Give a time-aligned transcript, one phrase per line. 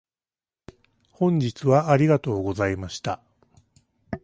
[1.11, 3.21] 本日はありがとうございました。